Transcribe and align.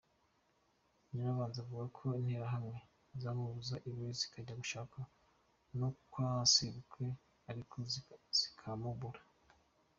Nyirabanze 1.09 1.57
avuga 1.63 1.85
ko 1.97 2.05
Interahamwe 2.21 2.77
zamubuze 3.21 3.75
iwe, 3.89 4.05
zikajya 4.19 4.59
gushaka 4.61 4.97
no 5.79 5.89
kwa 6.11 6.31
sebukwe 6.51 7.05
ariko 7.49 7.75
zikamubura. 8.37 9.21